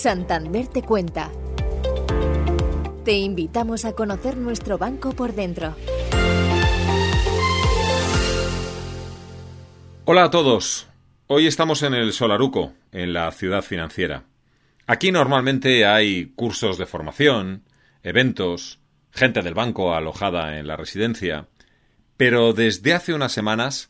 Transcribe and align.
Santander 0.00 0.66
te 0.66 0.80
cuenta. 0.80 1.30
Te 3.04 3.12
invitamos 3.12 3.84
a 3.84 3.92
conocer 3.92 4.38
nuestro 4.38 4.78
banco 4.78 5.12
por 5.12 5.34
dentro. 5.34 5.76
Hola 10.06 10.24
a 10.24 10.30
todos. 10.30 10.88
Hoy 11.26 11.46
estamos 11.46 11.82
en 11.82 11.92
el 11.92 12.14
Solaruco, 12.14 12.72
en 12.92 13.12
la 13.12 13.30
ciudad 13.30 13.60
financiera. 13.60 14.24
Aquí 14.86 15.12
normalmente 15.12 15.84
hay 15.84 16.32
cursos 16.34 16.78
de 16.78 16.86
formación, 16.86 17.64
eventos, 18.02 18.80
gente 19.10 19.42
del 19.42 19.52
banco 19.52 19.94
alojada 19.94 20.58
en 20.58 20.66
la 20.66 20.78
residencia, 20.78 21.48
pero 22.16 22.54
desde 22.54 22.94
hace 22.94 23.12
unas 23.12 23.32
semanas 23.32 23.89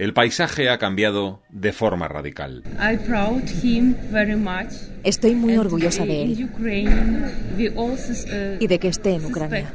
el 0.00 0.14
paisaje 0.14 0.70
ha 0.70 0.78
cambiado 0.78 1.42
de 1.50 1.74
forma 1.74 2.08
radical. 2.08 2.62
Estoy 5.04 5.34
muy 5.34 5.58
orgullosa 5.58 6.06
de 6.06 6.22
él 6.22 6.48
y 8.60 8.66
de 8.66 8.78
que 8.78 8.88
esté 8.88 9.16
en 9.16 9.26
Ucrania. 9.26 9.70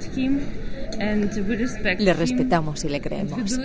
Le 1.99 2.13
respetamos 2.13 2.83
y 2.85 2.89
le 2.89 3.02
creemos. 3.02 3.39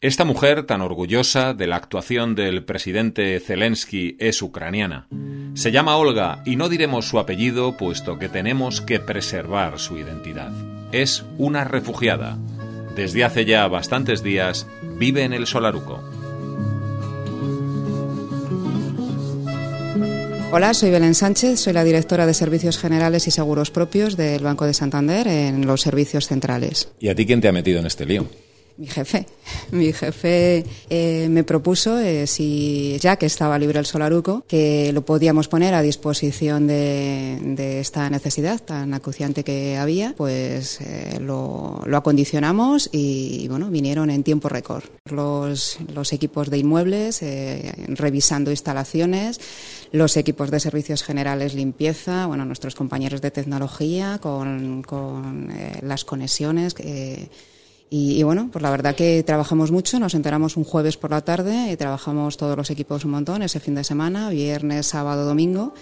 Esta 0.00 0.24
mujer 0.24 0.62
tan 0.62 0.80
orgullosa 0.80 1.52
de 1.52 1.66
la 1.66 1.76
actuación 1.76 2.34
del 2.34 2.64
presidente 2.64 3.38
Zelensky 3.38 4.16
es 4.18 4.40
ucraniana. 4.40 5.08
Se 5.52 5.72
llama 5.72 5.98
Olga 5.98 6.42
y 6.46 6.56
no 6.56 6.70
diremos 6.70 7.06
su 7.06 7.18
apellido 7.18 7.76
puesto 7.76 8.18
que 8.18 8.30
tenemos 8.30 8.80
que 8.80 8.98
preservar 8.98 9.78
su 9.78 9.98
identidad. 9.98 10.52
Es 10.90 11.26
una 11.36 11.64
refugiada 11.64 12.38
desde 13.00 13.24
hace 13.24 13.46
ya 13.46 13.66
bastantes 13.66 14.22
días, 14.22 14.66
vive 14.98 15.24
en 15.24 15.32
el 15.32 15.46
Solaruco. 15.46 16.02
Hola, 20.52 20.74
soy 20.74 20.90
Belén 20.90 21.14
Sánchez, 21.14 21.60
soy 21.60 21.72
la 21.72 21.82
directora 21.82 22.26
de 22.26 22.34
Servicios 22.34 22.76
Generales 22.76 23.26
y 23.26 23.30
Seguros 23.30 23.70
Propios 23.70 24.18
del 24.18 24.42
Banco 24.42 24.66
de 24.66 24.74
Santander 24.74 25.26
en 25.28 25.66
los 25.66 25.80
servicios 25.80 26.26
centrales. 26.26 26.90
¿Y 27.00 27.08
a 27.08 27.14
ti 27.14 27.24
quién 27.24 27.40
te 27.40 27.48
ha 27.48 27.52
metido 27.52 27.80
en 27.80 27.86
este 27.86 28.04
lío? 28.04 28.26
Mi 28.80 28.86
jefe. 28.86 29.26
Mi 29.72 29.92
jefe 29.92 30.64
eh, 30.88 31.28
me 31.28 31.44
propuso, 31.44 31.98
eh, 31.98 32.26
si 32.26 32.96
ya 32.98 33.16
que 33.16 33.26
estaba 33.26 33.58
libre 33.58 33.78
el 33.78 33.86
Solaruco, 33.86 34.44
que 34.48 34.92
lo 34.92 35.04
podíamos 35.04 35.48
poner 35.48 35.74
a 35.74 35.82
disposición 35.82 36.66
de, 36.66 37.80
esta 37.80 38.08
necesidad 38.10 38.60
tan 38.60 38.94
acuciante 38.94 39.44
que 39.44 39.76
había, 39.76 40.14
pues 40.16 40.80
eh, 40.80 41.18
lo, 41.20 41.82
acondicionamos 41.92 42.88
y, 42.90 43.46
bueno, 43.48 43.70
vinieron 43.70 44.08
en 44.10 44.22
tiempo 44.22 44.48
récord. 44.48 44.84
Los, 45.04 45.78
los 45.92 46.12
equipos 46.12 46.48
de 46.48 46.58
inmuebles, 46.58 47.20
revisando 47.88 48.50
instalaciones, 48.50 49.40
los 49.92 50.16
equipos 50.16 50.50
de 50.50 50.58
servicios 50.58 51.02
generales 51.02 51.54
limpieza, 51.54 52.26
bueno, 52.26 52.44
nuestros 52.46 52.74
compañeros 52.74 53.20
de 53.20 53.30
tecnología 53.30 54.18
con, 54.22 54.82
con 54.82 55.52
las 55.82 56.04
conexiones. 56.04 56.74
Y, 57.92 58.22
bueno, 58.22 58.48
pues 58.52 58.62
la 58.62 58.70
verdad 58.70 58.94
que 58.94 59.24
trabajamos 59.24 59.72
mucho, 59.72 59.98
nos 59.98 60.14
enteramos 60.14 60.56
un 60.56 60.62
jueves 60.62 60.96
por 60.96 61.10
la 61.10 61.22
tarde 61.22 61.72
y 61.72 61.76
trabajamos 61.76 62.36
todos 62.36 62.56
los 62.56 62.70
equipos 62.70 63.04
un 63.04 63.10
montón 63.10 63.42
ese 63.42 63.58
fin 63.58 63.74
de 63.74 63.82
semana, 63.82 64.30
viernes, 64.30 64.86
sábado, 64.86 65.24
domingo. 65.24 65.74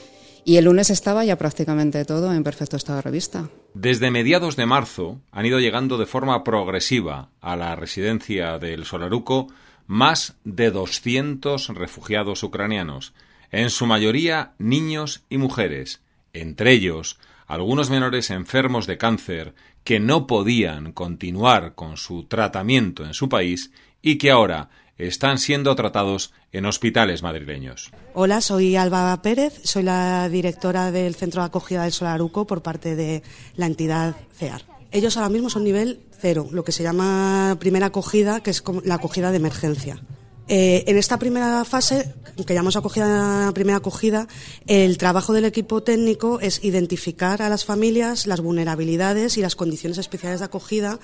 Y 0.43 0.57
el 0.57 0.65
lunes 0.65 0.89
estaba 0.89 1.27
ya 1.27 1.37
prácticamente 1.37 2.07
todo 2.07 2.33
en 2.33 2.43
perfecto 2.43 2.79
estado 2.79 2.97
de 2.97 3.03
revista. 3.03 3.51
Desde 3.75 4.11
mediados 4.11 4.57
de 4.57 4.65
marzo 4.65 5.21
han 5.31 5.45
ido 5.45 5.61
llegando 5.61 5.99
de 5.99 6.07
forma 6.07 6.43
progresiva 6.45 7.29
a 7.43 7.57
la 7.57 7.77
residencia 7.77 8.59
del 8.59 8.87
Solaruco 8.87 9.49
más 9.87 10.37
de 10.45 10.71
200 10.71 11.69
refugiados 11.69 12.43
ucranianos, 12.43 13.13
en 13.51 13.69
su 13.69 13.85
mayoría 13.85 14.53
niños 14.59 15.25
y 15.29 15.37
mujeres, 15.37 16.01
entre 16.33 16.73
ellos 16.73 17.19
algunos 17.47 17.89
menores 17.89 18.31
enfermos 18.31 18.87
de 18.87 18.99
cáncer 18.99 19.55
que 19.89 20.01
no 20.01 20.27
podían 20.27 20.93
continuar 20.93 21.75
con 21.75 21.97
su 21.97 22.25
tratamiento 22.25 23.07
en 23.07 23.15
su 23.15 23.31
país 23.31 23.71
y 24.03 24.19
que 24.19 24.31
ahora 24.31 24.69
están 24.99 25.39
siendo 25.39 25.75
tratados 25.77 26.35
en 26.53 26.67
hospitales 26.67 27.23
madrileños. 27.23 27.91
Hola, 28.13 28.43
soy 28.43 28.77
Alba 28.77 29.19
Pérez, 29.23 29.59
soy 29.65 29.85
la 29.85 30.29
directora 30.29 30.91
del 30.91 31.15
Centro 31.15 31.41
de 31.41 31.47
Acogida 31.47 31.85
del 31.85 31.93
Solaruco 31.93 32.47
por 32.47 32.61
parte 32.61 32.97
de 32.97 33.23
la 33.57 33.65
entidad 33.65 34.15
CEAR. 34.35 34.61
Ellos 34.91 35.17
ahora 35.17 35.31
mismo 35.31 35.49
son 35.49 35.65
nivel 35.65 36.01
cero, 36.21 36.49
lo 36.53 36.65
que 36.65 36.73
se 36.73 36.83
llama 36.83 37.57
primera 37.59 37.87
acogida, 37.87 38.43
que 38.43 38.51
es 38.51 38.63
la 38.85 38.97
acogida 38.97 39.31
de 39.31 39.39
emergencia. 39.39 40.03
Eh, 40.49 40.85
en 40.87 40.97
esta 40.97 41.19
primera 41.19 41.63
fase, 41.67 42.15
que 42.47 42.55
llamamos 42.55 42.77
acogida, 42.77 43.53
primera 43.53 43.77
acogida, 43.79 44.27
el 44.67 44.97
trabajo 44.97 45.35
del 45.35 45.45
equipo 45.45 45.83
técnico 45.83 46.41
es 46.41 46.65
identificar 46.65 47.43
a 47.43 47.51
las 47.51 47.67
familias 47.67 48.27
las 48.27 48.41
vulnerabilidades 48.41 49.37
y 49.37 49.43
las 49.43 49.57
condiciones 49.57 49.99
especiales 49.99 50.39
de 50.39 50.47
acogida 50.47 51.01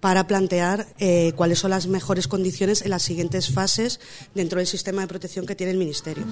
para 0.00 0.26
plantear 0.26 0.86
eh, 0.98 1.32
cuáles 1.36 1.58
son 1.58 1.72
las 1.72 1.88
mejores 1.88 2.26
condiciones 2.26 2.80
en 2.80 2.90
las 2.90 3.02
siguientes 3.02 3.52
fases 3.52 4.00
dentro 4.34 4.58
del 4.58 4.66
sistema 4.66 5.02
de 5.02 5.08
protección 5.08 5.44
que 5.44 5.54
tiene 5.54 5.72
el 5.72 5.78
Ministerio. 5.78 6.24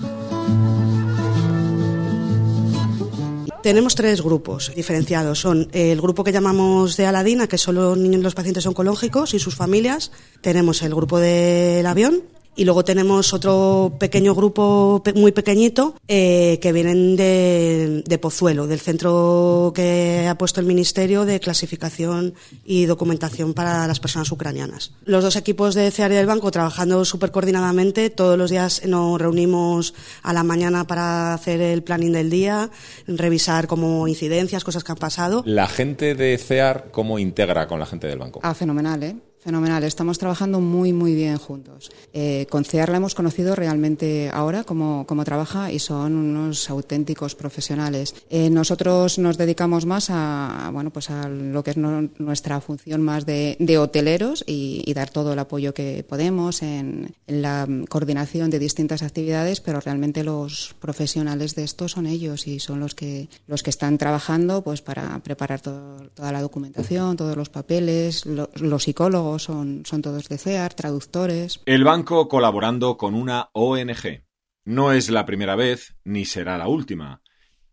Tenemos 3.62 3.94
tres 3.94 4.20
grupos 4.20 4.72
diferenciados. 4.76 5.40
Son 5.40 5.70
el 5.72 5.98
grupo 5.98 6.22
que 6.22 6.32
llamamos 6.32 6.98
de 6.98 7.06
Aladina, 7.06 7.46
que 7.46 7.56
son 7.56 7.76
los 7.76 7.96
niños, 7.96 8.22
los 8.22 8.34
pacientes 8.34 8.66
oncológicos 8.66 9.32
y 9.32 9.38
sus 9.38 9.54
familias. 9.54 10.12
Tenemos 10.42 10.82
el 10.82 10.94
grupo 10.94 11.18
del 11.18 11.86
avión, 11.86 12.24
y 12.56 12.64
luego 12.64 12.84
tenemos 12.84 13.32
otro 13.32 13.96
pequeño 13.98 14.34
grupo 14.34 15.02
muy 15.14 15.32
pequeñito 15.32 15.94
eh, 16.08 16.58
que 16.60 16.72
vienen 16.72 17.16
de, 17.16 18.02
de, 18.06 18.18
Pozuelo, 18.18 18.66
del 18.66 18.80
centro 18.80 19.72
que 19.74 20.26
ha 20.28 20.36
puesto 20.36 20.60
el 20.60 20.66
Ministerio 20.66 21.24
de 21.24 21.40
Clasificación 21.40 22.34
y 22.64 22.86
Documentación 22.86 23.54
para 23.54 23.86
las 23.86 24.00
Personas 24.00 24.30
Ucranianas. 24.30 24.92
Los 25.04 25.24
dos 25.24 25.36
equipos 25.36 25.74
de 25.74 25.90
CEAR 25.90 26.12
y 26.12 26.14
del 26.14 26.26
banco 26.26 26.50
trabajando 26.50 27.04
súper 27.04 27.30
coordinadamente. 27.30 28.10
Todos 28.10 28.38
los 28.38 28.50
días 28.50 28.82
nos 28.86 29.20
reunimos 29.20 29.94
a 30.22 30.32
la 30.32 30.42
mañana 30.42 30.86
para 30.86 31.34
hacer 31.34 31.60
el 31.60 31.82
planning 31.82 32.12
del 32.12 32.30
día, 32.30 32.70
revisar 33.06 33.66
como 33.66 34.06
incidencias, 34.08 34.64
cosas 34.64 34.84
que 34.84 34.92
han 34.92 34.98
pasado. 34.98 35.42
¿La 35.46 35.66
gente 35.66 36.14
de 36.14 36.38
CEAR 36.38 36.90
cómo 36.90 37.18
integra 37.18 37.66
con 37.66 37.80
la 37.80 37.86
gente 37.86 38.06
del 38.06 38.18
banco? 38.18 38.40
Ah, 38.42 38.54
fenomenal, 38.54 39.02
¿eh? 39.02 39.16
Fenomenal, 39.44 39.84
estamos 39.84 40.18
trabajando 40.18 40.58
muy, 40.58 40.94
muy 40.94 41.14
bien 41.14 41.36
juntos. 41.36 41.90
Eh, 42.14 42.46
con 42.48 42.64
CEAR 42.64 42.88
la 42.88 42.96
hemos 42.96 43.14
conocido 43.14 43.54
realmente 43.54 44.30
ahora 44.32 44.64
cómo, 44.64 45.04
cómo 45.06 45.22
trabaja 45.22 45.70
y 45.70 45.80
son 45.80 46.16
unos 46.16 46.70
auténticos 46.70 47.34
profesionales. 47.34 48.14
Eh, 48.30 48.48
nosotros 48.48 49.18
nos 49.18 49.36
dedicamos 49.36 49.84
más 49.84 50.08
a, 50.08 50.70
bueno, 50.72 50.88
pues 50.90 51.10
a 51.10 51.28
lo 51.28 51.62
que 51.62 51.72
es 51.72 51.76
nuestra 51.76 52.62
función 52.62 53.02
más 53.02 53.26
de, 53.26 53.58
hoteleros 53.78 54.44
y, 54.46 54.90
dar 54.94 55.10
todo 55.10 55.34
el 55.34 55.38
apoyo 55.38 55.74
que 55.74 56.06
podemos 56.08 56.62
en, 56.62 57.14
la 57.26 57.68
coordinación 57.90 58.48
de 58.48 58.58
distintas 58.58 59.02
actividades, 59.02 59.60
pero 59.60 59.80
realmente 59.80 60.24
los 60.24 60.74
profesionales 60.78 61.54
de 61.54 61.64
esto 61.64 61.88
son 61.88 62.06
ellos 62.06 62.46
y 62.46 62.60
son 62.60 62.80
los 62.80 62.94
que, 62.94 63.28
los 63.46 63.62
que 63.62 63.70
están 63.70 63.98
trabajando 63.98 64.62
pues 64.62 64.80
para 64.80 65.18
preparar 65.18 65.60
toda 65.60 66.32
la 66.32 66.40
documentación, 66.40 67.16
todos 67.16 67.36
los 67.36 67.50
papeles, 67.50 68.24
los 68.24 68.82
psicólogos 68.84 69.33
son, 69.38 69.82
todos 69.82 70.28
de 70.28 70.38
CEAR, 70.38 70.74
traductores. 70.74 71.60
El 71.66 71.84
banco 71.84 72.28
colaborando 72.28 72.96
con 72.96 73.14
una 73.14 73.50
ONG. 73.52 74.24
No 74.64 74.92
es 74.92 75.10
la 75.10 75.26
primera 75.26 75.56
vez 75.56 75.96
ni 76.04 76.24
será 76.24 76.56
la 76.56 76.68
última, 76.68 77.22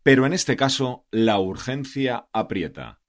pero 0.02 0.26
en 0.26 0.32
este 0.32 0.56
caso 0.56 1.06
la 1.10 1.38
urgencia 1.38 2.28
aprieta. 2.32 3.00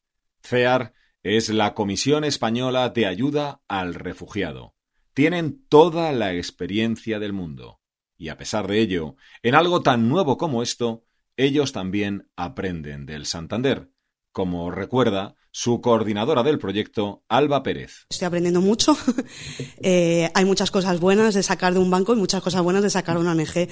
CEAR 0.42 0.94
es 1.24 1.50
la 1.50 1.74
Comisión 1.74 2.24
Española 2.24 2.90
de 2.90 3.06
Ayuda 3.06 3.62
al 3.68 3.94
Refugiado. 3.94 4.76
Tienen 5.14 5.66
toda 5.70 6.12
la 6.12 6.34
experiencia 6.34 7.20
del 7.20 7.34
mundo. 7.34 7.80
Y 8.18 8.30
a 8.30 8.38
pesar 8.38 8.68
de 8.68 8.80
ello, 8.80 9.16
en 9.42 9.56
algo 9.56 9.82
tan 9.82 10.10
nuevo 10.10 10.38
como 10.38 10.64
esto, 10.64 11.06
ellos 11.38 11.72
también 11.72 12.30
aprenden 12.36 13.06
del 13.06 13.26
Santander, 13.26 13.90
como 14.34 14.72
recuerda 14.72 15.36
su 15.52 15.80
coordinadora 15.80 16.42
del 16.44 16.58
proyecto, 16.58 17.24
Alba 17.30 17.62
Pérez. 17.62 18.08
Estoy 18.10 18.26
aprendiendo 18.26 18.60
mucho. 18.60 18.98
Eh, 19.86 20.30
hay 20.34 20.46
muchas 20.46 20.72
cosas 20.72 21.02
buenas 21.02 21.34
de 21.34 21.44
sacar 21.44 21.74
de 21.74 21.80
un 21.80 21.92
banco 21.92 22.14
y 22.14 22.16
muchas 22.16 22.42
cosas 22.42 22.62
buenas 22.62 22.82
de 22.84 22.90
sacar 22.90 23.16
de 23.16 23.22
una 23.22 23.34
ONG. 23.34 23.68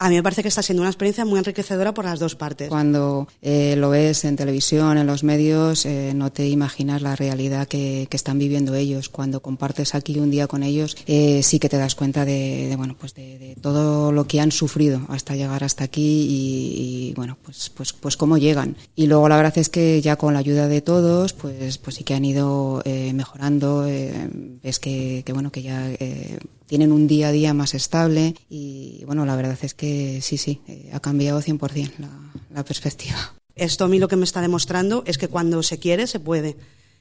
A 0.00 0.08
mí 0.08 0.14
me 0.14 0.22
parece 0.22 0.40
que 0.40 0.48
está 0.48 0.62
siendo 0.62 0.80
una 0.80 0.88
experiencia 0.88 1.26
muy 1.26 1.38
enriquecedora 1.38 1.92
por 1.92 2.06
las 2.06 2.18
dos 2.18 2.34
partes. 2.34 2.70
Cuando 2.70 3.28
eh, 3.42 3.76
lo 3.76 3.90
ves 3.90 4.24
en 4.24 4.34
televisión, 4.34 4.96
en 4.96 5.06
los 5.06 5.24
medios, 5.24 5.84
eh, 5.84 6.12
no 6.14 6.32
te 6.32 6.48
imaginas 6.48 7.02
la 7.02 7.16
realidad 7.16 7.68
que, 7.68 8.08
están 8.10 8.38
viviendo 8.38 8.74
ellos. 8.74 9.10
Cuando 9.10 9.40
compartes 9.40 9.94
aquí 9.94 10.18
un 10.18 10.30
día 10.30 10.46
con 10.46 10.62
ellos, 10.62 10.96
sí 11.06 11.58
que 11.58 11.68
te 11.68 11.76
das 11.76 11.94
cuenta 11.94 12.24
de, 12.24 12.74
bueno, 12.76 12.96
pues 12.98 13.14
de, 13.14 13.56
todo 13.60 14.10
lo 14.10 14.26
que 14.26 14.40
han 14.40 14.52
sufrido 14.52 15.02
hasta 15.08 15.36
llegar 15.36 15.64
hasta 15.64 15.84
aquí 15.84 16.26
y, 16.28 17.14
bueno, 17.14 17.36
pues, 17.42 17.70
pues, 17.70 17.92
pues 17.92 18.16
cómo 18.16 18.38
llegan. 18.38 18.76
Y 18.96 19.06
luego 19.06 19.28
la 19.28 19.36
verdad 19.36 19.56
es 19.58 19.68
que 19.68 20.00
ya 20.00 20.16
con 20.16 20.32
la 20.34 20.40
ayuda 20.40 20.66
de 20.66 20.80
todos 20.80 21.32
pues, 21.32 21.78
pues 21.78 21.96
sí 21.96 22.04
que 22.04 22.14
han 22.14 22.24
ido 22.24 22.82
eh, 22.84 23.12
mejorando. 23.12 23.86
Eh, 23.86 24.28
ves 24.62 24.78
que, 24.78 25.22
que, 25.24 25.32
bueno, 25.32 25.52
que 25.52 25.62
ya 25.62 25.90
eh, 25.90 26.38
tienen 26.70 26.92
un 26.92 27.08
día 27.08 27.26
a 27.26 27.32
día 27.32 27.52
más 27.52 27.74
estable 27.74 28.36
y 28.48 29.02
bueno, 29.04 29.26
la 29.26 29.34
verdad 29.34 29.58
es 29.60 29.74
que 29.74 30.20
sí, 30.22 30.38
sí, 30.38 30.62
eh, 30.68 30.88
ha 30.94 31.00
cambiado 31.00 31.42
100% 31.42 31.94
la, 31.98 32.08
la 32.54 32.62
perspectiva. 32.64 33.16
Esto 33.56 33.86
a 33.86 33.88
mí 33.88 33.98
lo 33.98 34.06
que 34.06 34.14
me 34.14 34.22
está 34.22 34.40
demostrando 34.40 35.02
es 35.04 35.18
que 35.18 35.26
cuando 35.26 35.64
se 35.64 35.80
quiere, 35.80 36.06
se 36.06 36.20
puede. 36.20 36.56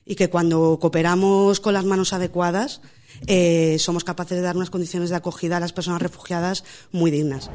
Y 0.07 0.15
que 0.15 0.27
cuando 0.27 0.79
cooperamos 0.81 1.59
con 1.59 1.75
las 1.75 1.85
manos 1.85 2.13
adecuadas, 2.13 2.81
eh, 3.27 3.77
somos 3.77 4.03
capaces 4.03 4.37
de 4.39 4.41
dar 4.41 4.57
unas 4.57 4.71
condiciones 4.71 5.11
de 5.11 5.17
acogida 5.17 5.57
a 5.57 5.59
las 5.59 5.71
personas 5.71 6.01
refugiadas 6.01 6.63
muy 6.91 7.11
dignas. 7.11 7.51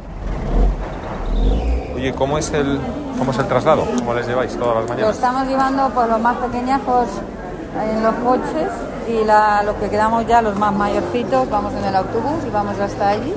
Oye, 1.97 2.15
¿cómo 2.15 2.39
es 2.39 2.49
el, 2.53 2.79
cómo 3.19 3.33
es 3.33 3.39
el 3.39 3.49
traslado? 3.49 3.89
¿Cómo 3.99 4.15
les 4.15 4.29
lleváis 4.29 4.53
todas 4.57 4.77
las 4.77 4.85
Lo 4.85 4.89
mañanas? 4.95 5.17
estamos 5.17 5.49
llevando 5.49 5.93
por 5.93 6.09
los 6.09 6.21
más 6.21 6.37
pequeñajos 6.37 7.09
en 7.91 8.03
los 8.05 8.15
coches 8.17 8.69
y 9.09 9.25
la- 9.25 9.63
los 9.63 9.75
que 9.77 9.89
quedamos 9.91 10.27
ya, 10.27 10.41
los 10.43 10.57
más 10.59 10.73
mayorcitos, 10.75 11.49
vamos 11.51 11.73
en 11.75 11.85
el 11.85 11.97
autobús 11.97 12.45
y 12.47 12.51
vamos 12.51 12.79
hasta 12.79 13.09
allí. 13.11 13.35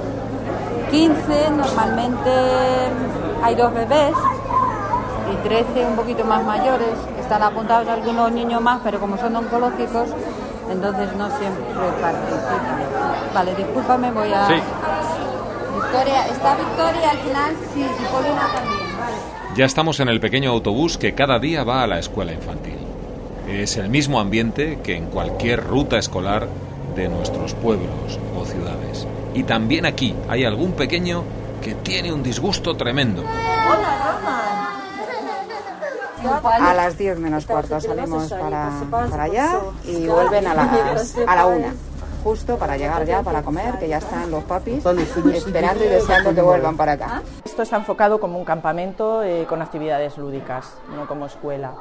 15, 0.92 1.50
normalmente 1.52 2.32
hay 3.44 3.56
dos 3.56 3.74
bebés 3.74 4.14
y 5.34 5.48
13 5.48 5.86
un 5.86 5.96
poquito 5.96 6.24
más 6.24 6.44
mayores. 6.46 6.88
Están 7.20 7.44
apuntados 7.44 7.88
algunos 7.90 8.32
niños 8.32 8.62
más, 8.62 8.80
pero 8.84 9.00
como 9.00 9.18
son 9.18 9.36
oncológicos, 9.36 10.08
entonces 10.72 11.14
no 11.18 11.28
siempre 11.38 11.66
participan. 12.02 12.78
Vale, 13.34 13.56
discúlpame, 13.56 14.12
voy 14.12 14.32
a... 14.32 14.48
Sí. 14.48 14.54
Victoria, 15.76 16.26
está 16.28 16.56
Victoria 16.56 17.12
al 17.12 17.18
final, 17.18 17.56
sí, 17.74 17.82
y 17.82 18.06
Paulina 18.12 18.42
también, 18.54 18.98
vale. 19.00 19.56
Ya 19.58 19.66
estamos 19.66 20.00
en 20.00 20.08
el 20.10 20.20
pequeño 20.20 20.52
autobús 20.52 20.98
que 20.98 21.14
cada 21.14 21.40
día 21.40 21.64
va 21.64 21.84
a 21.84 21.88
la 21.88 22.00
escuela 22.00 22.32
infantil. 22.34 22.77
Es 23.48 23.78
el 23.78 23.90
mismo 23.90 24.20
ambiente 24.20 24.80
que 24.84 24.98
en 24.98 25.06
cualquier 25.06 25.64
ruta 25.64 25.98
escolar 25.98 26.48
de 26.96 27.08
nuestros 27.08 27.54
pueblos 27.54 28.20
o 28.38 28.46
ciudades. 28.46 29.08
Y 29.34 29.44
también 29.44 29.86
aquí 29.86 30.16
hay 30.28 30.44
algún 30.44 30.74
pequeño 30.74 31.24
que 31.62 31.76
tiene 31.76 32.12
un 32.12 32.24
disgusto 32.24 32.76
tremendo. 32.76 33.24
A 36.44 36.74
las 36.74 36.98
10 36.98 37.20
menos 37.20 37.46
cuarto 37.46 37.80
salimos 37.80 38.30
para, 38.30 38.72
para 38.90 39.24
allá 39.24 39.60
y 39.86 40.08
vuelven 40.08 40.48
a 40.48 40.54
las 40.54 41.16
a 41.28 41.36
la 41.36 41.46
una. 41.46 41.74
Justo 42.24 42.58
para 42.58 42.76
llegar 42.76 43.06
ya 43.06 43.24
para 43.24 43.42
comer, 43.44 43.80
que 43.80 43.88
ya 43.88 44.00
están 44.00 44.30
los 44.30 44.44
papis 44.44 44.84
esperando 45.34 45.86
y 45.86 45.88
deseando 45.88 46.36
que 46.36 46.42
vuelvan 46.42 46.76
para 46.76 46.94
acá. 46.94 47.22
Esto 47.46 47.62
está 47.62 47.78
enfocado 47.78 48.20
como 48.20 48.38
un 48.38 48.44
campamento 48.44 49.24
eh, 49.24 49.46
con 49.48 49.62
actividades 49.62 50.18
lúdicas, 50.18 50.74
no 50.94 51.08
como 51.08 51.28
escuela. 51.28 51.76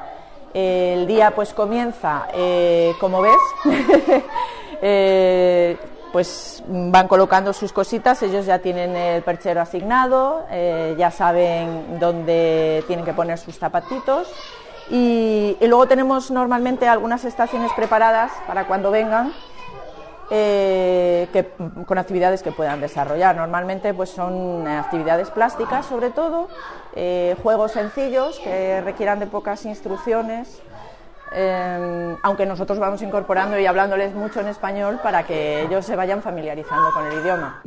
El 0.59 1.07
día 1.07 1.33
pues 1.33 1.53
comienza, 1.53 2.29
eh, 2.33 2.95
como 2.99 3.21
ves, 3.21 3.37
eh, 4.81 5.77
pues 6.15 6.65
van 6.67 7.09
colocando 7.09 7.53
sus 7.53 7.75
cositas, 7.75 8.23
ellos 8.23 8.47
ya 8.47 8.61
tienen 8.61 8.97
el 8.97 9.23
perchero 9.23 9.61
asignado, 9.61 10.47
eh, 10.51 10.95
ya 10.97 11.11
saben 11.11 11.99
dónde 12.01 12.83
tienen 12.87 13.05
que 13.05 13.13
poner 13.13 13.37
sus 13.37 13.59
zapatitos 13.59 14.29
y, 14.89 15.59
y 15.61 15.67
luego 15.67 15.89
tenemos 15.89 16.31
normalmente 16.31 16.89
algunas 16.89 17.27
estaciones 17.27 17.71
preparadas 17.75 18.33
para 18.47 18.67
cuando 18.67 18.91
vengan 18.91 19.35
eh, 20.31 21.29
que, 21.33 21.51
con 21.87 21.99
actividades 21.99 22.43
que 22.43 22.53
puedan 22.53 22.81
desarrollar. 22.81 23.37
Normalmente 23.37 23.95
pues 23.95 24.11
son 24.11 24.67
actividades 24.67 25.31
plásticas 25.31 25.87
sobre 25.87 26.11
todo, 26.11 26.49
eh, 26.95 27.37
juegos 27.43 27.73
sencillos 27.73 28.39
que 28.41 28.81
requieran 28.81 29.19
de 29.21 29.27
pocas 29.27 29.65
instrucciones, 29.67 30.61
eh, 31.33 32.17
aunque 32.23 32.47
nosotros 32.47 32.79
vamos 32.79 33.03
incorporando 33.03 33.59
y 33.59 33.67
hablándoles 33.67 34.15
mucho 34.15 34.41
en 34.41 34.49
español 34.49 35.01
para 35.03 35.25
que 35.25 35.63
ellos 35.63 35.85
se 35.85 35.97
vayan 35.97 36.23
familiarizando 36.23 36.91
con 36.93 37.07
el 37.07 37.21
idioma. 37.21 37.63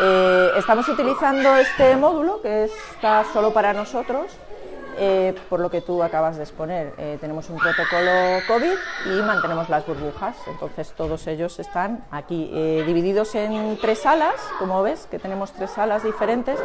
Eh, 0.00 0.50
estamos 0.56 0.88
utilizando 0.88 1.56
este 1.56 1.96
módulo 1.96 2.40
que 2.42 2.64
está 2.64 3.24
solo 3.32 3.52
para 3.52 3.72
nosotros 3.72 4.36
eh, 4.98 5.34
por 5.48 5.60
lo 5.60 5.70
que 5.70 5.80
tú 5.80 6.02
acabas 6.02 6.36
de 6.36 6.42
exponer. 6.42 6.94
Eh, 6.98 7.18
tenemos 7.20 7.48
un 7.50 7.58
protocolo 7.58 8.10
COVID 8.46 8.72
y 9.06 9.22
mantenemos 9.22 9.68
las 9.68 9.86
burbujas, 9.86 10.36
entonces 10.46 10.92
todos 10.96 11.26
ellos 11.26 11.58
están 11.58 12.04
aquí 12.10 12.50
eh, 12.52 12.82
divididos 12.86 13.34
en 13.34 13.78
tres 13.80 14.00
salas, 14.00 14.34
como 14.58 14.82
ves, 14.82 15.06
que 15.10 15.18
tenemos 15.18 15.52
tres 15.52 15.70
salas 15.70 16.02
diferentes 16.02 16.58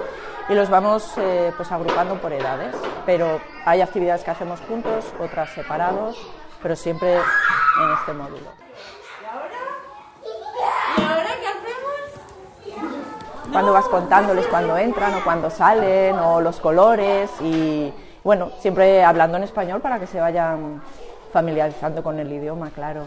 y 0.49 0.53
los 0.53 0.69
vamos 0.69 1.13
eh, 1.17 1.51
pues 1.55 1.71
agrupando 1.71 2.15
por 2.15 2.33
edades, 2.33 2.75
pero 3.05 3.39
hay 3.65 3.81
actividades 3.81 4.23
que 4.23 4.31
hacemos 4.31 4.59
juntos, 4.61 5.05
otras 5.19 5.49
separados, 5.51 6.17
pero 6.61 6.75
siempre 6.75 7.15
en 7.15 7.91
este 7.99 8.13
módulo. 8.13 8.67
cuando 13.51 13.73
vas 13.73 13.85
contándoles 13.85 14.45
cuando 14.47 14.77
entran 14.77 15.15
o 15.15 15.23
cuando 15.23 15.49
salen 15.49 16.19
o 16.19 16.41
los 16.41 16.59
colores 16.59 17.31
y 17.41 17.91
bueno, 18.27 18.51
siempre 18.59 19.05
hablando 19.05 19.37
en 19.37 19.43
español 19.43 19.79
para 19.79 20.01
que 20.01 20.05
se 20.05 20.19
vayan 20.19 20.81
familiarizando 21.31 22.03
con 22.03 22.19
el 22.19 22.29
idioma, 22.29 22.69
claro. 22.71 23.05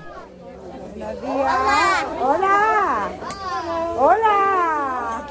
Buenos 0.96 1.20
días. 1.20 2.06
Hola. 2.22 3.08
Hola. 3.98 5.26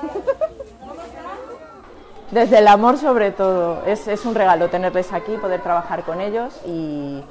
Desde 2.30 2.59
el 2.59 2.68
amor 2.68 3.00
sobre 3.00 3.31
todo, 3.31 3.83
es, 3.88 4.07
es 4.07 4.25
un 4.27 4.36
regalo 4.36 4.69
tenerles 4.69 5.12
aquí, 5.12 5.38
poder 5.38 5.62
trabajar 5.62 6.03
con 6.03 6.21
ellos 6.21 6.53
y, 6.68 7.24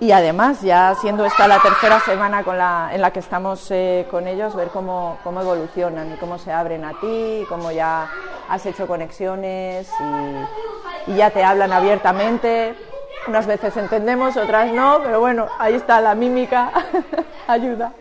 y 0.00 0.12
además, 0.12 0.60
ya 0.60 0.94
siendo 1.00 1.24
esta 1.24 1.48
la 1.48 1.60
tercera 1.60 1.98
semana 2.00 2.44
con 2.44 2.58
la, 2.58 2.90
en 2.92 3.00
la 3.00 3.10
que 3.10 3.20
estamos 3.20 3.70
eh, 3.70 4.06
con 4.10 4.28
ellos, 4.28 4.54
ver 4.54 4.68
cómo, 4.68 5.16
cómo 5.24 5.40
evolucionan 5.40 6.12
y 6.12 6.16
cómo 6.18 6.36
se 6.36 6.52
abren 6.52 6.84
a 6.84 6.92
ti, 7.00 7.46
cómo 7.48 7.72
ya 7.72 8.06
has 8.50 8.66
hecho 8.66 8.86
conexiones 8.86 9.88
y, 9.98 10.73
y 11.06 11.16
ya 11.16 11.30
te 11.30 11.42
hablan 11.42 11.72
abiertamente. 11.72 12.74
Unas 13.26 13.46
veces 13.46 13.76
entendemos, 13.76 14.36
otras 14.36 14.72
no, 14.72 15.00
pero 15.02 15.20
bueno, 15.20 15.48
ahí 15.58 15.74
está 15.74 16.00
la 16.00 16.14
mímica, 16.14 16.70
ayuda. 17.48 17.94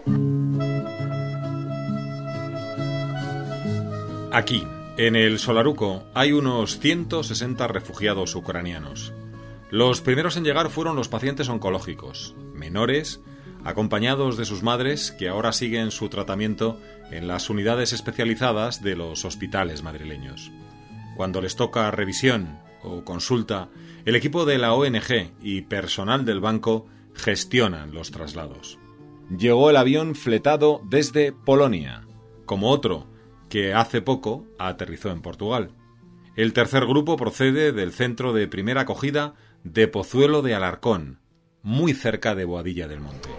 Aquí, 4.32 4.68
en 4.98 5.16
el 5.16 5.40
Solaruco, 5.40 6.04
hay 6.14 6.34
unos 6.34 6.80
160 6.80 7.68
refugiados 7.68 8.36
ucranianos. 8.36 9.14
Los 9.70 10.02
primeros 10.02 10.38
en 10.38 10.44
llegar 10.44 10.70
fueron 10.70 10.96
los 10.96 11.08
pacientes 11.08 11.50
oncológicos, 11.50 12.36
menores, 12.54 13.22
acompañados 13.64 14.38
de 14.38 14.46
sus 14.46 14.62
madres 14.62 15.12
que 15.12 15.30
ahora 15.30 15.54
siguen 15.54 15.92
su 15.92 16.10
tratamiento 16.10 16.80
en 17.12 17.28
las 17.28 17.50
unidades 17.50 17.94
especializadas 17.94 18.82
de 18.82 18.96
los 18.96 19.24
hospitales 19.24 19.84
madrileños. 19.84 20.52
Cuando 21.16 21.42
les 21.42 21.56
toca 21.56 21.89
revisión 21.92 22.60
o 22.84 23.04
consulta, 23.04 23.70
el 24.06 24.16
equipo 24.16 24.46
de 24.46 24.58
la 24.58 24.74
ONG 24.74 25.32
y 25.42 25.62
personal 25.62 26.25
del 26.25 26.40
banco 26.40 26.88
gestionan 27.13 27.94
los 27.94 28.12
traslados. 28.12 28.80
Llegó 29.38 29.70
el 29.70 29.78
avión 29.78 30.16
fletado 30.16 30.82
desde 30.90 31.32
Polonia, 31.32 32.06
como 32.46 32.70
otro 32.70 33.08
que 33.50 33.74
hace 33.74 34.02
poco 34.02 34.46
aterrizó 34.58 35.12
en 35.12 35.22
Portugal. 35.22 35.72
El 36.36 36.54
tercer 36.54 36.86
grupo 36.86 37.18
procede 37.18 37.72
del 37.72 37.94
centro 37.94 38.34
de 38.34 38.48
primera 38.48 38.82
acogida 38.82 39.36
de 39.63 39.88
Pozuelo 39.88 40.42
de 40.42 40.56
Alarcón, 40.56 41.20
muy 41.62 41.94
cerca 41.94 42.36
de 42.36 42.46
Boadilla 42.46 42.88
del 42.88 43.00
Monte. 43.00 43.30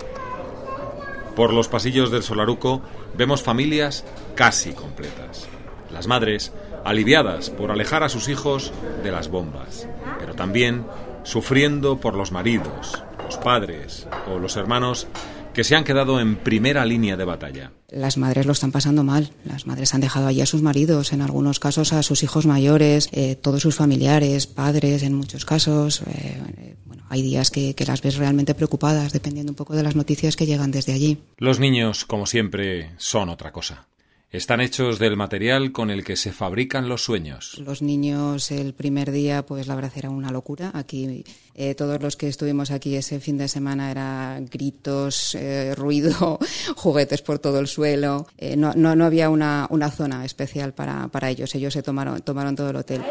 Por 1.36 1.52
los 1.52 1.68
pasillos 1.68 2.10
del 2.10 2.22
Solaruco 2.22 2.80
vemos 3.16 3.42
familias 3.42 4.04
casi 4.36 4.72
completas. 4.72 5.48
Las 5.92 6.06
madres 6.06 6.52
aliviadas 6.84 7.50
por 7.50 7.70
alejar 7.70 8.02
a 8.02 8.08
sus 8.08 8.28
hijos 8.28 8.72
de 9.02 9.12
las 9.12 9.28
bombas, 9.28 9.88
pero 10.18 10.34
también 10.34 10.84
sufriendo 11.22 12.00
por 12.00 12.14
los 12.14 12.32
maridos, 12.32 13.02
los 13.24 13.36
padres 13.38 14.06
o 14.30 14.38
los 14.38 14.56
hermanos 14.56 15.06
que 15.54 15.64
se 15.64 15.76
han 15.76 15.84
quedado 15.84 16.20
en 16.20 16.36
primera 16.36 16.84
línea 16.84 17.16
de 17.16 17.24
batalla. 17.24 17.70
Las 17.88 18.18
madres 18.18 18.44
lo 18.44 18.52
están 18.52 18.72
pasando 18.72 19.04
mal. 19.04 19.30
Las 19.44 19.66
madres 19.66 19.94
han 19.94 20.00
dejado 20.00 20.26
allí 20.26 20.40
a 20.40 20.46
sus 20.46 20.62
maridos, 20.62 21.12
en 21.12 21.22
algunos 21.22 21.60
casos 21.60 21.92
a 21.92 22.02
sus 22.02 22.24
hijos 22.24 22.44
mayores, 22.44 23.08
eh, 23.12 23.36
todos 23.36 23.62
sus 23.62 23.76
familiares, 23.76 24.48
padres, 24.48 25.04
en 25.04 25.14
muchos 25.14 25.44
casos. 25.44 26.02
Eh, 26.08 26.74
bueno, 26.84 27.04
hay 27.08 27.22
días 27.22 27.52
que, 27.52 27.74
que 27.74 27.86
las 27.86 28.02
ves 28.02 28.16
realmente 28.16 28.54
preocupadas, 28.54 29.12
dependiendo 29.12 29.52
un 29.52 29.56
poco 29.56 29.76
de 29.76 29.84
las 29.84 29.94
noticias 29.94 30.34
que 30.34 30.44
llegan 30.44 30.72
desde 30.72 30.92
allí. 30.92 31.18
Los 31.38 31.60
niños, 31.60 32.04
como 32.04 32.26
siempre, 32.26 32.90
son 32.96 33.28
otra 33.28 33.52
cosa. 33.52 33.86
Están 34.34 34.60
hechos 34.60 34.98
del 34.98 35.16
material 35.16 35.70
con 35.70 35.90
el 35.90 36.02
que 36.02 36.16
se 36.16 36.32
fabrican 36.32 36.88
los 36.88 37.04
sueños. 37.04 37.56
Los 37.64 37.82
niños 37.82 38.50
el 38.50 38.74
primer 38.74 39.12
día, 39.12 39.46
pues 39.46 39.68
la 39.68 39.76
verdad 39.76 39.92
era 39.94 40.10
una 40.10 40.32
locura. 40.32 40.72
Aquí 40.74 41.24
eh, 41.54 41.76
todos 41.76 42.02
los 42.02 42.16
que 42.16 42.26
estuvimos 42.26 42.72
aquí 42.72 42.96
ese 42.96 43.20
fin 43.20 43.38
de 43.38 43.46
semana 43.46 43.92
era 43.92 44.40
gritos, 44.50 45.36
eh, 45.36 45.72
ruido, 45.76 46.40
juguetes 46.76 47.22
por 47.22 47.38
todo 47.38 47.60
el 47.60 47.68
suelo. 47.68 48.26
Eh, 48.36 48.56
no, 48.56 48.72
no, 48.74 48.96
no, 48.96 49.04
había 49.04 49.30
una, 49.30 49.68
una 49.70 49.88
zona 49.92 50.24
especial 50.24 50.74
para, 50.74 51.06
para, 51.06 51.30
ellos. 51.30 51.54
Ellos 51.54 51.72
se 51.72 51.84
tomaron, 51.84 52.20
tomaron 52.22 52.56
todo 52.56 52.70
el 52.70 52.76
hotel. 52.76 53.02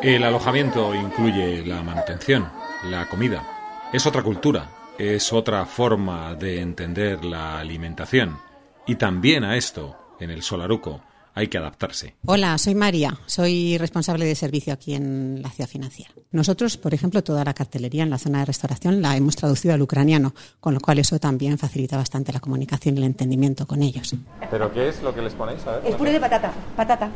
El 0.00 0.24
alojamiento 0.24 0.94
incluye 0.94 1.66
la 1.66 1.82
manutención, 1.82 2.48
la 2.88 3.06
comida. 3.06 3.46
Es 3.92 4.06
otra 4.06 4.22
cultura, 4.22 4.70
es 4.96 5.30
otra 5.30 5.66
forma 5.66 6.34
de 6.36 6.62
entender 6.62 7.22
la 7.22 7.58
alimentación. 7.58 8.49
Y 8.90 8.96
también 8.96 9.44
a 9.44 9.56
esto, 9.56 9.96
en 10.18 10.30
el 10.30 10.42
Solaruco, 10.42 11.00
hay 11.32 11.46
que 11.46 11.58
adaptarse. 11.58 12.16
Hola, 12.26 12.58
soy 12.58 12.74
María, 12.74 13.16
soy 13.24 13.78
responsable 13.78 14.24
de 14.24 14.34
servicio 14.34 14.72
aquí 14.72 14.94
en 14.94 15.40
la 15.42 15.48
ciudad 15.50 15.70
financiera. 15.70 16.10
Nosotros, 16.32 16.76
por 16.76 16.92
ejemplo, 16.92 17.22
toda 17.22 17.44
la 17.44 17.54
cartelería 17.54 18.02
en 18.02 18.10
la 18.10 18.18
zona 18.18 18.40
de 18.40 18.46
restauración 18.46 19.00
la 19.00 19.16
hemos 19.16 19.36
traducido 19.36 19.74
al 19.74 19.82
ucraniano, 19.82 20.34
con 20.58 20.74
lo 20.74 20.80
cual 20.80 20.98
eso 20.98 21.20
también 21.20 21.56
facilita 21.56 21.96
bastante 21.96 22.32
la 22.32 22.40
comunicación 22.40 22.96
y 22.96 22.98
el 22.98 23.04
entendimiento 23.04 23.64
con 23.64 23.80
ellos. 23.80 24.16
¿Pero 24.50 24.72
qué 24.72 24.88
es 24.88 25.00
lo 25.04 25.14
que 25.14 25.22
les 25.22 25.34
ponéis? 25.34 25.64
A 25.68 25.76
ver, 25.76 25.86
es 25.86 25.94
puré 25.94 26.10
de 26.10 26.18
patata, 26.18 26.52
patata. 26.74 27.10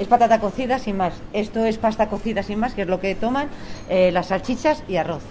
Es 0.00 0.08
patata 0.08 0.40
cocida 0.40 0.78
sin 0.78 0.96
más. 0.96 1.12
Esto 1.34 1.62
es 1.66 1.76
pasta 1.76 2.08
cocida 2.08 2.42
sin 2.42 2.58
más, 2.58 2.72
que 2.72 2.82
es 2.82 2.88
lo 2.88 3.00
que 3.00 3.14
toman 3.16 3.50
eh, 3.90 4.10
las 4.12 4.28
salchichas 4.28 4.82
y 4.88 4.96
arroz. 4.96 5.24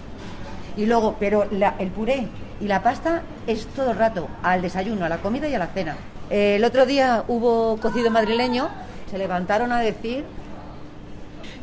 Y 0.78 0.86
luego, 0.86 1.16
pero 1.18 1.42
el 1.42 1.90
puré 1.90 2.28
y 2.60 2.68
la 2.68 2.84
pasta 2.84 3.22
es 3.48 3.66
todo 3.66 3.90
el 3.90 3.98
rato, 3.98 4.28
al 4.44 4.62
desayuno, 4.62 5.04
a 5.04 5.08
la 5.08 5.18
comida 5.18 5.48
y 5.48 5.54
a 5.54 5.58
la 5.58 5.66
cena. 5.66 5.96
el 6.30 6.64
otro 6.64 6.86
día 6.86 7.24
hubo 7.26 7.78
cocido 7.78 8.12
madrileño, 8.12 8.68
se 9.10 9.18
levantaron 9.18 9.72
a 9.72 9.80
decir 9.80 10.24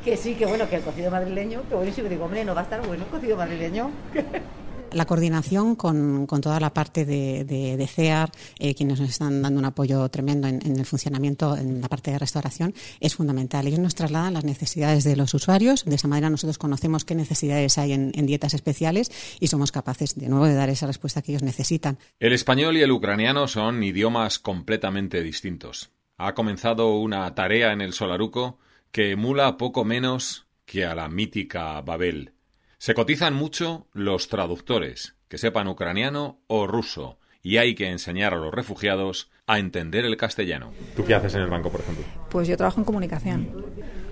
que 0.03 0.17
sí, 0.17 0.35
que 0.35 0.45
bueno, 0.45 0.67
que 0.69 0.75
el 0.75 0.81
cocido 0.81 1.09
madrileño, 1.11 1.61
que 1.69 1.75
buenísimo. 1.75 2.09
Digo, 2.09 2.25
hombre, 2.25 2.43
no 2.43 2.53
va 2.53 2.61
a 2.61 2.63
estar 2.65 2.85
bueno 2.85 3.05
el 3.05 3.09
cocido 3.09 3.37
madrileño. 3.37 3.89
la 4.95 5.05
coordinación 5.05 5.75
con, 5.75 6.25
toda 6.25 6.59
la 6.59 6.73
parte 6.73 7.05
de, 7.05 7.89
CEAR, 7.93 8.31
eh, 8.57 8.73
quienes 8.73 8.99
nos 8.99 9.09
están 9.09 9.41
dando 9.41 9.59
un 9.59 9.65
apoyo 9.65 10.07
tremendo 10.09 10.47
en, 10.47 10.61
el 10.63 10.85
funcionamiento, 10.85 11.55
en 11.57 11.81
la 11.81 11.89
parte 11.89 12.11
de 12.11 12.19
restauración, 12.19 12.73
es 12.99 13.15
fundamental. 13.15 13.67
Ellos 13.67 13.79
nos 13.79 13.93
trasladan 13.93 14.33
las 14.33 14.45
necesidades 14.45 15.03
de 15.03 15.15
los 15.15 15.33
usuarios, 15.33 15.83
de 15.83 15.95
esa 15.95 16.07
manera 16.07 16.29
nosotros 16.29 16.57
conocemos 16.57 17.03
qué 17.03 17.13
necesidades 17.13 17.77
hay 17.77 17.91
en, 17.91 18.13
en 18.15 18.25
dietas 18.25 18.53
especiales 18.53 19.11
y 19.39 19.47
somos 19.47 19.71
capaces 19.71 20.15
de 20.15 20.29
nuevo 20.29 20.45
de 20.45 20.55
dar 20.55 20.69
esa 20.69 20.87
respuesta 20.87 21.21
que 21.21 21.33
ellos 21.33 21.43
necesitan. 21.43 21.97
El 22.19 22.31
español 22.31 22.77
y 22.77 22.81
el 22.81 22.91
ucraniano 22.91 23.47
son 23.47 23.83
idiomas 23.83 24.39
completamente 24.39 25.21
distintos. 25.21 25.91
Ha 26.17 26.33
comenzado 26.33 26.97
una 26.97 27.35
tarea 27.35 27.73
en 27.73 27.81
el 27.81 27.91
Solaruco 27.91 28.59
que 28.91 29.11
emula 29.11 29.57
poco 29.57 29.83
menos 29.83 30.47
que 30.65 30.85
a 30.85 30.95
la 30.95 31.09
mítica 31.09 31.81
Babel. 31.81 32.34
Se 32.77 32.93
cotizan 32.93 33.33
mucho 33.33 33.87
los 33.93 34.27
traductores, 34.27 35.15
que 35.27 35.37
sepan 35.37 35.67
ucraniano 35.67 36.41
o 36.47 36.67
ruso, 36.67 37.17
y 37.41 37.57
hay 37.57 37.73
que 37.75 37.89
enseñar 37.89 38.33
a 38.33 38.37
los 38.37 38.53
refugiados 38.53 39.31
a 39.47 39.59
entender 39.59 40.03
el 40.05 40.17
castellano. 40.17 40.71
¿Tú 40.95 41.05
qué 41.05 41.13
haces 41.13 41.35
en 41.35 41.41
el 41.41 41.49
banco, 41.49 41.69
por 41.69 41.81
ejemplo? 41.81 42.03
Pues 42.29 42.47
yo 42.47 42.57
trabajo 42.57 42.81
en 42.81 42.85
comunicación. 42.85 43.65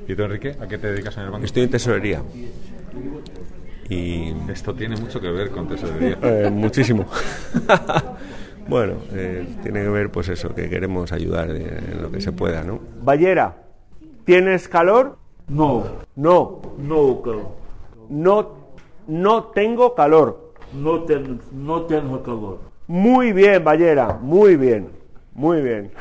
¿Y 0.07 0.15
tú, 0.15 0.23
Enrique? 0.23 0.55
¿A 0.61 0.67
qué 0.67 0.77
te 0.77 0.91
dedicas 0.91 1.17
en 1.17 1.23
el 1.23 1.29
banco? 1.31 1.45
Estoy 1.45 1.63
en 1.63 1.69
tesorería. 1.69 2.23
Y... 3.89 4.33
Esto 4.49 4.73
tiene 4.73 4.95
mucho 4.95 5.19
que 5.19 5.29
ver 5.29 5.49
con 5.49 5.67
tesorería. 5.67 6.17
Eh, 6.23 6.49
muchísimo. 6.49 7.05
bueno, 8.67 8.97
eh, 9.11 9.45
tiene 9.61 9.81
que 9.81 9.89
ver 9.89 10.09
pues 10.09 10.29
eso, 10.29 10.53
que 10.55 10.69
queremos 10.69 11.11
ayudar 11.11 11.49
en 11.49 12.01
lo 12.01 12.11
que 12.11 12.21
se 12.21 12.31
pueda, 12.31 12.63
¿no? 12.63 12.79
Ballera, 13.01 13.57
¿tienes 14.25 14.67
calor? 14.69 15.17
No. 15.47 16.05
No. 16.15 16.61
No, 16.77 17.21
calor. 17.21 17.62
No 18.09 18.63
no 19.07 19.45
tengo 19.45 19.95
calor. 19.95 20.53
No, 20.73 21.05
no 21.51 21.81
tengo 21.83 22.23
calor. 22.23 22.61
Muy 22.87 23.31
bien, 23.31 23.63
Ballera, 23.63 24.19
muy 24.21 24.55
bien, 24.55 24.89
muy 25.33 25.61
bien. 25.61 25.91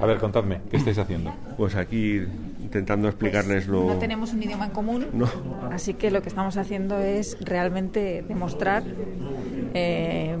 A 0.00 0.06
ver, 0.06 0.18
contadme, 0.18 0.60
¿qué 0.70 0.76
estáis 0.76 0.98
haciendo? 0.98 1.32
Pues 1.56 1.74
aquí 1.76 2.22
intentando 2.60 3.08
explicarles 3.08 3.66
lo... 3.66 3.84
No 3.84 3.98
tenemos 3.98 4.32
un 4.32 4.42
idioma 4.42 4.66
en 4.66 4.72
común, 4.72 5.06
así 5.72 5.94
que 5.94 6.10
lo 6.10 6.20
que 6.20 6.28
estamos 6.28 6.56
haciendo 6.56 6.98
es 6.98 7.38
realmente 7.40 8.24
demostrar 8.26 8.82
eh, 9.74 10.36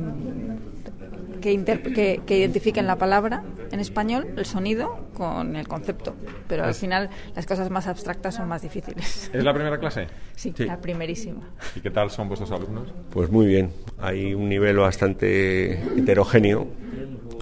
que, 1.40 2.20
que, 2.26 2.38
identifiquen 2.38 2.86
la 2.86 2.96
palabra 2.96 3.42
en 3.70 3.80
español, 3.80 4.26
el 4.36 4.46
sonido, 4.46 4.98
con 5.14 5.56
el 5.56 5.66
concepto. 5.66 6.14
Pero 6.48 6.64
al 6.64 6.74
final 6.74 7.10
las 7.34 7.46
cosas 7.46 7.70
más 7.70 7.86
abstractas 7.86 8.34
son 8.34 8.48
más 8.48 8.62
difíciles. 8.62 9.30
¿Es 9.32 9.44
la 9.44 9.52
primera 9.54 9.78
clase? 9.78 10.06
Sí, 10.38 10.54
la 10.58 10.80
primerísima. 10.80 11.40
¿Y 11.74 11.80
qué 11.80 11.90
tal 11.90 12.10
son 12.10 12.28
vuestros 12.28 12.52
alumnos? 12.52 12.92
Pues 13.10 13.28
muy 13.28 13.46
bien. 13.46 13.72
Hay 13.98 14.34
un 14.34 14.48
nivel 14.48 14.76
bastante 14.76 15.80
heterogéneo. 15.98 16.68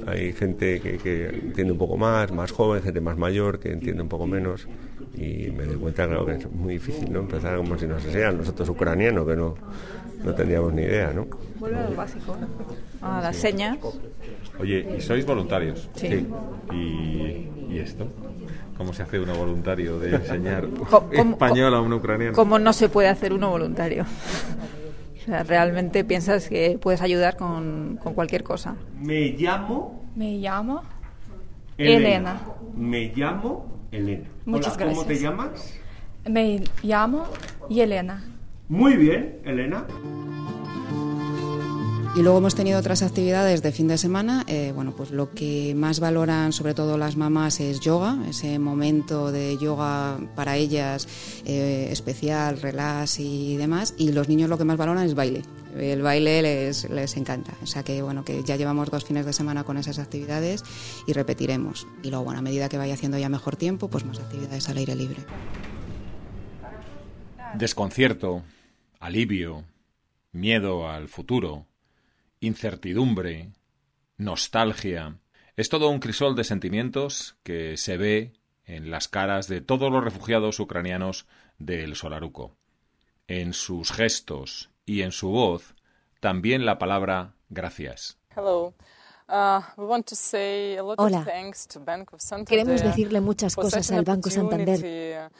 Hay 0.06 0.32
gente 0.32 0.80
que, 0.80 0.96
que 0.96 1.26
entiende 1.26 1.72
un 1.72 1.78
poco 1.78 1.98
más, 1.98 2.32
más 2.32 2.52
joven, 2.52 2.82
gente 2.82 3.02
más 3.02 3.18
mayor 3.18 3.58
que 3.58 3.70
entiende 3.70 4.02
un 4.02 4.08
poco 4.08 4.26
menos 4.26 4.66
y 5.16 5.50
me 5.50 5.64
doy 5.64 5.76
cuenta 5.76 6.08
que 6.08 6.32
es 6.32 6.50
muy 6.52 6.74
difícil 6.74 7.10
no 7.12 7.20
empezar 7.20 7.56
como 7.56 7.78
si 7.78 7.86
nos 7.86 8.04
enseñaran 8.04 8.36
nosotros 8.36 8.68
ucraniano 8.68 9.24
que 9.26 9.36
no 9.36 9.54
no 10.22 10.34
tendríamos 10.34 10.72
ni 10.74 10.82
idea 10.82 11.12
no 11.12 11.26
vuelve 11.58 11.78
al 11.78 11.94
básico 11.94 12.36
a 13.06 13.20
las 13.20 13.36
señas 13.36 13.78
oye 14.58 14.96
y 14.98 15.00
sois 15.00 15.24
voluntarios 15.26 15.88
sí, 15.94 16.26
¿Y, 16.72 17.48
y 17.70 17.78
esto 17.78 18.06
cómo 18.76 18.92
se 18.92 19.02
hace 19.02 19.18
uno 19.20 19.34
voluntario 19.34 19.98
de 19.98 20.16
enseñar 20.16 20.68
español 21.12 21.74
a 21.74 21.80
un 21.80 21.92
ucraniano 21.92 22.34
cómo 22.34 22.58
no 22.58 22.72
se 22.72 22.88
puede 22.88 23.08
hacer 23.08 23.32
uno 23.32 23.50
voluntario 23.50 24.04
o 25.26 25.28
sea, 25.28 25.42
realmente 25.42 26.04
piensas 26.04 26.48
que 26.48 26.78
puedes 26.80 27.02
ayudar 27.02 27.36
con, 27.36 27.98
con 28.00 28.14
cualquier 28.14 28.44
cosa. 28.44 28.76
Me 29.00 29.30
llamo. 29.30 30.04
Me 30.14 30.38
llamo. 30.38 30.82
Elena. 31.76 32.40
Me 32.76 33.12
llamo 33.12 33.66
Elena. 33.90 34.28
Muchas 34.44 34.76
gracias. 34.76 34.98
¿Cómo 34.98 35.08
te 35.08 35.18
llamas? 35.18 35.80
Me 36.28 36.62
llamo 36.82 37.26
Elena. 37.68 38.22
Muy 38.68 38.96
bien, 38.96 39.40
Elena. 39.44 39.84
Y 42.16 42.22
luego 42.22 42.38
hemos 42.38 42.54
tenido 42.54 42.78
otras 42.78 43.02
actividades 43.02 43.60
de 43.60 43.72
fin 43.72 43.88
de 43.88 43.98
semana. 43.98 44.42
Eh, 44.46 44.72
bueno, 44.74 44.96
pues 44.96 45.10
lo 45.10 45.32
que 45.32 45.74
más 45.76 46.00
valoran, 46.00 46.54
sobre 46.54 46.72
todo 46.72 46.96
las 46.96 47.14
mamás, 47.14 47.60
es 47.60 47.80
yoga, 47.80 48.16
ese 48.26 48.58
momento 48.58 49.30
de 49.30 49.58
yoga 49.58 50.18
para 50.34 50.56
ellas 50.56 51.06
eh, 51.44 51.88
especial, 51.90 52.58
relax 52.58 53.20
y 53.20 53.58
demás. 53.58 53.94
Y 53.98 54.12
los 54.12 54.30
niños 54.30 54.48
lo 54.48 54.56
que 54.56 54.64
más 54.64 54.78
valoran 54.78 55.04
es 55.04 55.14
baile. 55.14 55.42
El 55.76 56.00
baile 56.00 56.40
les, 56.40 56.88
les 56.88 57.18
encanta. 57.18 57.52
O 57.62 57.66
sea 57.66 57.82
que 57.82 58.00
bueno, 58.00 58.24
que 58.24 58.42
ya 58.44 58.56
llevamos 58.56 58.90
dos 58.90 59.04
fines 59.04 59.26
de 59.26 59.34
semana 59.34 59.64
con 59.64 59.76
esas 59.76 59.98
actividades 59.98 60.64
y 61.06 61.12
repetiremos. 61.12 61.86
Y 62.02 62.08
luego, 62.08 62.24
bueno, 62.24 62.38
a 62.38 62.42
medida 62.42 62.70
que 62.70 62.78
vaya 62.78 62.94
haciendo 62.94 63.18
ya 63.18 63.28
mejor 63.28 63.56
tiempo, 63.56 63.88
pues 63.88 64.06
más 64.06 64.20
actividades 64.20 64.70
al 64.70 64.78
aire 64.78 64.94
libre. 64.94 65.18
Desconcierto, 67.52 68.42
alivio, 69.00 69.64
miedo 70.32 70.88
al 70.88 71.08
futuro 71.08 71.66
incertidumbre, 72.40 73.52
nostalgia. 74.16 75.18
Es 75.56 75.68
todo 75.68 75.88
un 75.88 76.00
crisol 76.00 76.36
de 76.36 76.44
sentimientos 76.44 77.36
que 77.42 77.76
se 77.76 77.96
ve 77.96 78.32
en 78.64 78.90
las 78.90 79.08
caras 79.08 79.48
de 79.48 79.60
todos 79.60 79.90
los 79.90 80.02
refugiados 80.02 80.60
ucranianos 80.60 81.26
del 81.58 81.96
Solaruco. 81.96 82.56
En 83.28 83.52
sus 83.52 83.92
gestos 83.92 84.70
y 84.84 85.02
en 85.02 85.12
su 85.12 85.30
voz, 85.30 85.74
también 86.20 86.66
la 86.66 86.78
palabra 86.78 87.34
gracias. 87.48 88.18
Uh, 88.36 88.72
Hola. 90.96 91.26
Queremos 92.46 92.82
decirle 92.82 93.20
muchas 93.20 93.56
cosas 93.56 93.90
al 93.90 94.04
Banco 94.04 94.30
Santander 94.30 95.30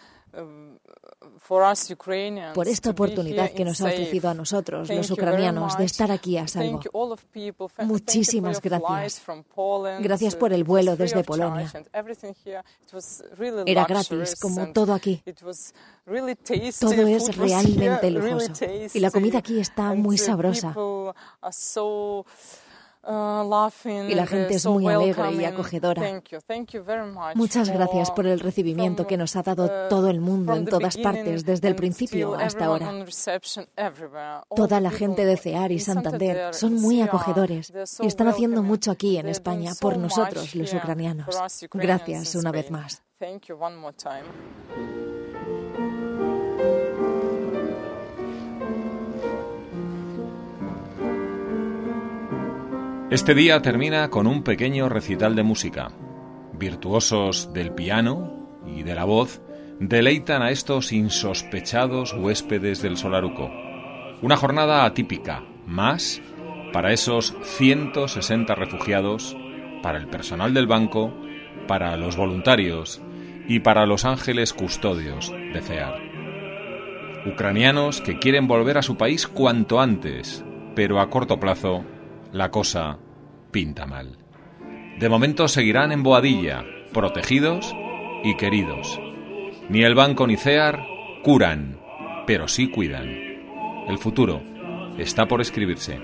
por 2.54 2.68
esta 2.68 2.90
oportunidad 2.90 3.50
que 3.52 3.64
nos 3.64 3.80
ha 3.80 3.87
ofrecido 3.87 4.28
a 4.28 4.35
nosotros, 4.35 4.88
los 4.88 5.11
ucranianos, 5.11 5.78
de 5.78 5.85
estar 5.85 6.11
aquí 6.11 6.37
a 6.37 6.47
salvo. 6.47 6.80
Muchísimas 7.78 8.61
gracias. 8.61 9.23
Gracias 10.00 10.37
por 10.37 10.52
el 10.52 10.64
vuelo 10.64 10.97
desde 10.97 11.25
Polonia. 11.25 11.73
Era 13.66 13.85
gratis, 13.85 14.37
como 14.40 14.73
todo 14.73 14.92
aquí. 14.92 15.23
Todo 16.80 17.06
es 17.06 17.37
realmente 17.37 18.11
lujoso. 18.11 18.52
Y 18.95 19.00
la 19.00 19.11
comida 19.11 19.38
aquí 19.38 19.59
está 19.61 19.95
muy 19.95 20.18
sabrosa. 20.18 20.75
Y 23.06 24.14
la 24.14 24.26
gente 24.26 24.54
es 24.54 24.66
muy 24.66 24.86
alegre 24.86 25.32
y 25.32 25.44
acogedora. 25.44 26.02
Muchas 27.34 27.70
gracias 27.70 28.10
por 28.10 28.26
el 28.26 28.40
recibimiento 28.40 29.06
que 29.06 29.16
nos 29.16 29.36
ha 29.36 29.42
dado 29.42 29.64
uh, 29.64 29.88
todo 29.88 30.08
el 30.10 30.20
mundo 30.20 30.54
en 30.54 30.64
todas 30.64 30.96
partes 30.96 31.44
desde 31.44 31.68
el 31.68 31.76
principio 31.76 32.34
hasta 32.34 32.66
ahora. 32.66 32.92
Toda 34.54 34.80
la 34.80 34.90
gente 34.90 35.25
de 35.25 35.36
CEAR 35.36 35.72
y 35.72 35.78
Santander 35.78 36.54
son 36.54 36.75
muy 36.75 37.00
acogedores 37.00 37.72
y 38.00 38.06
están 38.06 38.28
haciendo 38.28 38.62
mucho 38.62 38.90
aquí 38.90 39.16
en 39.18 39.28
España 39.28 39.72
por 39.80 39.98
nosotros 39.98 40.54
los 40.54 40.75
ucranianos. 40.75 41.26
Gracias 41.72 42.34
una 42.34 42.50
vez 42.50 42.70
más. 42.70 43.02
Este 53.08 53.36
día 53.36 53.62
termina 53.62 54.10
con 54.10 54.26
un 54.26 54.42
pequeño 54.42 54.88
recital 54.88 55.36
de 55.36 55.44
música. 55.44 55.92
Virtuosos 56.54 57.52
del 57.52 57.70
piano 57.70 58.58
y 58.66 58.82
de 58.82 58.96
la 58.96 59.04
voz 59.04 59.40
deleitan 59.78 60.42
a 60.42 60.50
estos 60.50 60.90
insospechados 60.90 62.14
huéspedes 62.14 62.82
del 62.82 62.96
Solaruco. 62.96 63.48
Una 64.22 64.36
jornada 64.36 64.84
atípica, 64.84 65.44
más 65.66 66.20
para 66.72 66.92
esos 66.92 67.36
160 67.42 68.52
refugiados, 68.56 69.36
para 69.84 69.98
el 69.98 70.08
personal 70.08 70.52
del 70.52 70.66
banco, 70.66 71.14
para 71.68 71.96
los 71.96 72.16
voluntarios 72.16 73.00
y 73.46 73.60
para 73.60 73.86
los 73.86 74.04
ángeles 74.04 74.52
custodios 74.52 75.30
de 75.30 75.62
CEAR. 75.62 75.94
Ucranianos 77.25 78.00
que 78.00 78.18
quieren 78.18 78.48
volver 78.48 78.78
a 78.78 78.82
su 78.82 78.96
país 78.96 79.28
cuanto 79.28 79.80
antes, 79.80 80.44
pero 80.75 80.98
a 80.98 81.08
corto 81.08 81.38
plazo 81.38 81.84
la 82.37 82.50
cosa 82.50 82.99
pinta 83.50 83.87
mal. 83.87 84.19
De 84.99 85.09
momento 85.09 85.49
seguirán 85.49 85.90
en 85.90 86.02
Boadilla, 86.02 86.64
protegidos 86.93 87.75
y 88.23 88.37
queridos. 88.37 89.00
Ni 89.69 89.83
el 89.83 89.95
banco 89.95 90.26
ni 90.26 90.37
CEAR 90.37 90.85
curan, 91.23 91.81
pero 92.26 92.47
sí 92.47 92.69
cuidan. 92.69 93.09
El 93.88 93.99
futuro 93.99 94.43
está 94.99 95.26
por 95.26 95.40
escribirse. 95.40 95.99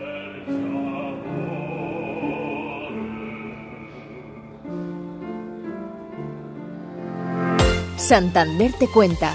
Santander 7.96 8.72
te 8.72 8.88
cuenta 8.88 9.34